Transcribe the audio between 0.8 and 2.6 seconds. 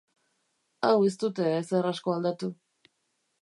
Hau ez dute ezer asko aldatu.